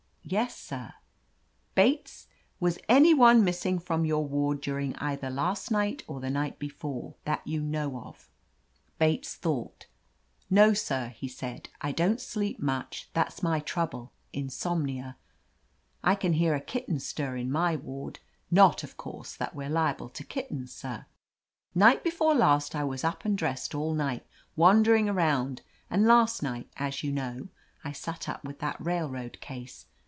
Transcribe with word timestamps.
Yes, 0.23 0.57
sir." 0.57 0.93
'Bates, 1.75 2.27
was 2.57 2.79
any 2.87 3.13
one 3.13 3.43
missing 3.43 3.79
from 3.79 4.05
your 4.05 4.21
95 4.21 4.23
<r 4.23 4.29
tr 4.29 4.39
«i 4.39 4.47
THE 4.47 4.47
AMAZING 4.47 4.93
ADVENTURES 4.93 4.93
ward 4.93 4.95
during 4.95 4.95
either 4.95 5.35
last 5.35 5.71
night 5.71 6.03
or 6.07 6.19
the 6.21 6.29
night 6.29 6.57
be 6.57 6.69
fore, 6.69 7.15
that 7.25 7.45
you 7.45 7.59
know 7.61 7.91
pi?" 7.91 8.13
Bates 8.97 9.35
thought 9.35 9.87
"No, 10.49 10.73
sir,*' 10.73 11.09
he 11.09 11.27
said. 11.27 11.67
"I 11.81 11.91
don't 11.91 12.21
sleep 12.21 12.59
much; 12.61 13.09
that's 13.11 13.43
my 13.43 13.59
trouble, 13.59 14.13
insomnia. 14.31 15.17
I 16.01 16.15
can 16.15 16.33
hear 16.33 16.55
a 16.55 16.61
kitten 16.61 17.01
stir 17.01 17.35
in 17.35 17.51
my 17.51 17.75
ward— 17.75 18.19
^not, 18.53 18.85
of 18.85 18.95
course, 18.95 19.35
that 19.35 19.53
we're 19.53 19.67
liable 19.69 20.07
to 20.07 20.23
kittens, 20.23 20.71
sir. 20.71 21.07
Night 21.75 22.05
before 22.05 22.35
last 22.35 22.73
I 22.73 22.85
was 22.85 23.03
up 23.03 23.25
and 23.25 23.37
dressed 23.37 23.75
all 23.75 23.93
night, 23.93 24.25
wan 24.55 24.81
dering 24.81 25.09
around, 25.09 25.61
and 25.89 26.05
last 26.07 26.41
night, 26.41 26.69
as 26.77 27.03
you 27.03 27.11
know, 27.11 27.49
I 27.83 27.91
sat 27.91 28.29
up 28.29 28.45
with 28.45 28.59
that 28.59 28.79
railroad 28.79 29.41
case. 29.41 29.87